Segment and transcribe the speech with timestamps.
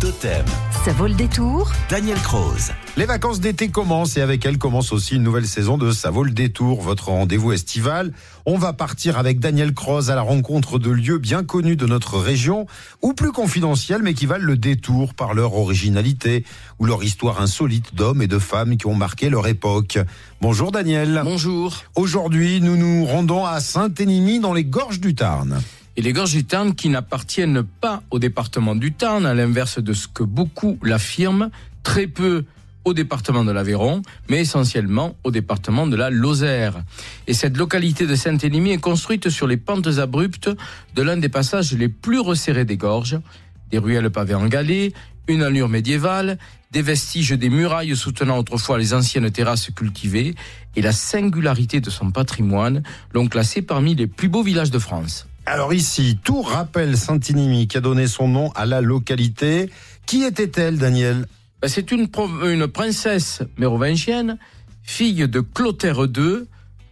[0.00, 0.44] Totem.
[0.84, 1.72] Ça vaut le détour.
[1.90, 2.70] Daniel Croze.
[2.96, 6.22] Les vacances d'été commencent et avec elles commence aussi une nouvelle saison de Ça vaut
[6.22, 8.12] le détour, votre rendez-vous estival.
[8.46, 12.16] On va partir avec Daniel Croze à la rencontre de lieux bien connus de notre
[12.16, 12.66] région
[13.02, 16.44] ou plus confidentiels mais qui valent le détour par leur originalité
[16.78, 19.98] ou leur histoire insolite d'hommes et de femmes qui ont marqué leur époque.
[20.40, 21.22] Bonjour Daniel.
[21.24, 21.82] Bonjour.
[21.96, 25.60] Aujourd'hui, nous nous rendons à Saint-Énimie dans les gorges du Tarn
[25.98, 29.92] et les gorges du Tarn qui n'appartiennent pas au département du Tarn, à l'inverse de
[29.92, 31.50] ce que beaucoup l'affirment,
[31.82, 32.44] très peu
[32.84, 36.84] au département de l'Aveyron, mais essentiellement au département de la Lozère.
[37.26, 40.48] Et cette localité de Saint-Élimie est construite sur les pentes abruptes
[40.94, 43.18] de l'un des passages les plus resserrés des gorges,
[43.72, 44.92] des ruelles pavées en galets,
[45.26, 46.38] une allure médiévale,
[46.70, 50.36] des vestiges des murailles soutenant autrefois les anciennes terrasses cultivées
[50.76, 55.27] et la singularité de son patrimoine l'ont classé parmi les plus beaux villages de France.
[55.50, 59.70] Alors ici, tout rappelle Saint-Inimi qui a donné son nom à la localité.
[60.04, 61.24] Qui était-elle, Daniel
[61.62, 62.06] ben, C'est une,
[62.44, 64.36] une princesse mérovingienne,
[64.82, 66.44] fille de Clotaire II,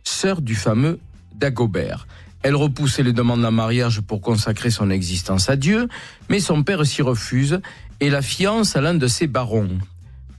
[0.05, 0.99] sœur du fameux
[1.35, 2.07] Dagobert.
[2.43, 5.87] Elle repoussait les demandes en mariage pour consacrer son existence à Dieu,
[6.31, 7.61] mais son père s'y refuse
[8.01, 9.69] et la fiance à l'un de ses barons.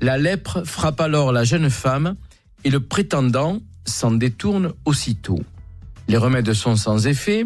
[0.02, 2.16] La lèpre frappe alors la jeune femme
[2.64, 5.40] et le prétendant s'en détourne aussitôt.
[6.08, 7.46] Les remèdes sont sans effet,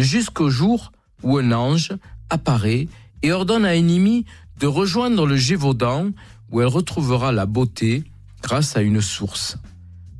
[0.00, 1.92] jusqu'au jour où un ange
[2.30, 2.88] apparaît
[3.22, 4.24] et ordonne à Enimi
[4.58, 6.10] de rejoindre le Gévaudan
[6.50, 8.04] où elle retrouvera la beauté
[8.42, 9.56] grâce à une source.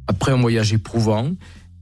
[0.06, 1.33] Après un voyage éprouvant,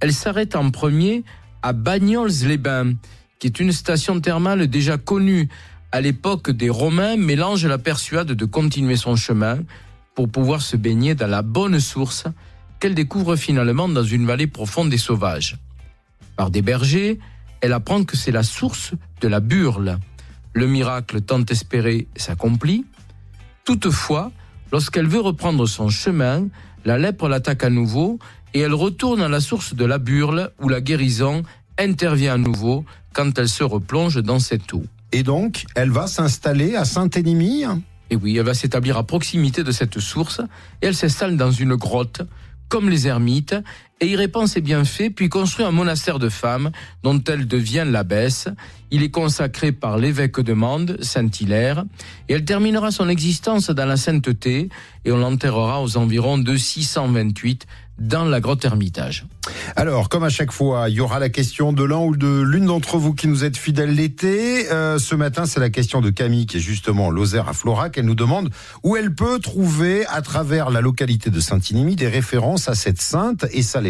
[0.01, 1.25] elle s'arrête en premier
[1.63, 2.95] à Bagnols-les-Bains,
[3.39, 5.49] qui est une station thermale déjà connue
[5.93, 9.59] à l'époque des Romains, mais l'ange la persuade de continuer son chemin
[10.15, 12.25] pour pouvoir se baigner dans la bonne source
[12.79, 15.59] qu'elle découvre finalement dans une vallée profonde et sauvage.
[16.37, 17.19] Par des bergers,
[17.61, 19.99] elle apprend que c'est la source de la burle.
[20.53, 22.85] Le miracle tant espéré s'accomplit.
[23.65, 24.33] Toutefois,
[24.73, 26.49] lorsqu'elle veut reprendre son chemin,
[26.85, 28.19] la lèpre l'attaque à nouveau
[28.55, 31.43] et elle retourne à la source de la burle où la guérison
[31.79, 34.83] intervient à nouveau quand elle se replonge dans cette eau.
[35.13, 37.65] Et donc, elle va s'installer à Saint-Énimie
[38.11, 40.41] Et oui, elle va s'établir à proximité de cette source
[40.83, 42.23] et elle s'installe dans une grotte
[42.69, 43.57] comme les ermites,
[44.01, 46.71] et y répand ses bienfaits, puis construit un monastère de femmes
[47.03, 48.49] dont elle devient l'abbesse.
[48.91, 51.85] Il est consacré par l'évêque de Mende, Saint-Hilaire,
[52.29, 54.69] et elle terminera son existence dans la sainteté,
[55.05, 57.67] et on l'enterrera aux environs de 628
[58.01, 59.27] dans la grotte Hermitage.
[59.77, 62.67] Alors, comme à chaque fois, il y aura la question de l'un ou de l'une
[62.67, 64.71] d'entre vous qui nous êtes fidèles l'été.
[64.73, 67.99] Euh, ce matin, c'est la question de Camille, qui est justement Lozère à Florac.
[67.99, 68.51] Elle nous demande
[68.83, 73.45] où elle peut trouver, à travers la localité de Saint-Inimi, des références à cette sainte
[73.53, 73.90] et sa légende,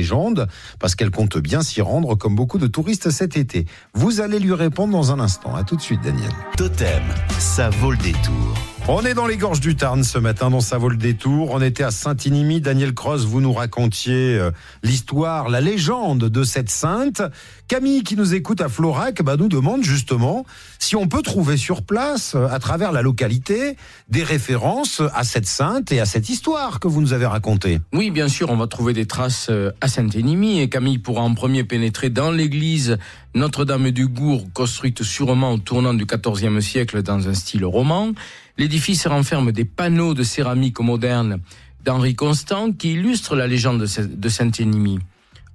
[0.78, 3.66] parce qu'elle compte bien s'y rendre, comme beaucoup de touristes cet été.
[3.94, 5.54] Vous allez lui répondre dans un instant.
[5.54, 6.30] À tout de suite, Daniel.
[6.56, 7.02] Totem,
[7.38, 8.69] ça vaut le détour.
[8.88, 11.50] On est dans les gorges du Tarn ce matin, dans ça vaut le détour.
[11.52, 12.60] On était à Saint-Inimi.
[12.60, 14.50] Daniel Cross, vous nous racontiez euh,
[14.82, 17.22] l'histoire, la légende de cette sainte.
[17.68, 20.44] Camille, qui nous écoute à Florac, bah, nous demande justement
[20.80, 23.76] si on peut trouver sur place, euh, à travers la localité,
[24.08, 27.80] des références à cette sainte et à cette histoire que vous nous avez racontée.
[27.92, 31.34] Oui, bien sûr, on va trouver des traces euh, à Saint-Énimi et Camille pourra en
[31.34, 32.98] premier pénétrer dans l'église
[33.34, 38.12] Notre-Dame du Gour, construite sûrement au tournant du XIVe siècle dans un style roman.
[38.58, 41.38] L'édifice renferme des panneaux de céramique moderne
[41.84, 44.98] d'Henri Constant qui illustrent la légende de Saint-Énimie.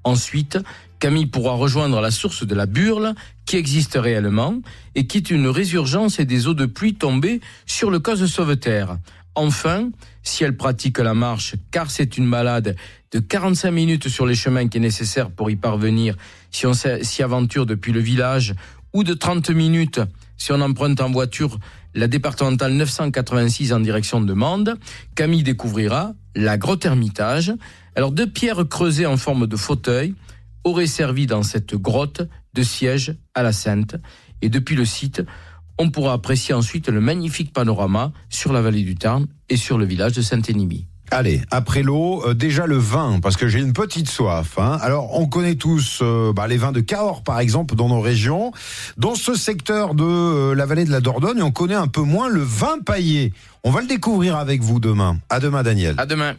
[0.06, 0.58] Ensuite,
[1.00, 3.14] Camille pourra rejoindre la source de la Burle,
[3.46, 4.62] qui existe réellement,
[4.96, 8.98] et qui est une résurgence et des eaux de pluie tombées sur le cause Sauveterre.
[9.36, 9.90] Enfin,
[10.24, 12.76] si elle pratique la marche, car c'est une balade
[13.12, 16.16] de 45 minutes sur les chemins qui est nécessaire pour y parvenir,
[16.52, 18.56] si on s'y aventure depuis le village,
[18.94, 20.00] ou de 30 minutes
[20.38, 21.60] si on emprunte en voiture
[21.94, 24.78] la départementale 986 en direction de Mende,
[25.16, 27.54] Camille découvrira la grotte Hermitage.
[27.96, 30.14] Alors deux pierres creusées en forme de fauteuil
[30.64, 32.22] auraient servi dans cette grotte
[32.54, 33.96] de siège à la Sainte.
[34.42, 35.24] Et depuis le site,
[35.78, 39.86] on pourra apprécier ensuite le magnifique panorama sur la vallée du Tarn et sur le
[39.86, 40.88] village de Saint-Énimie.
[41.12, 44.58] Allez, après l'eau, euh, déjà le vin, parce que j'ai une petite soif.
[44.58, 44.80] Hein.
[44.82, 48.52] Alors, on connaît tous euh, bah, les vins de Cahors, par exemple, dans nos régions.
[48.98, 52.28] Dans ce secteur de euh, la vallée de la Dordogne, on connaît un peu moins
[52.28, 53.34] le vin paillé.
[53.64, 55.18] On va le découvrir avec vous demain.
[55.30, 55.94] À demain, Daniel.
[56.00, 56.34] À demain.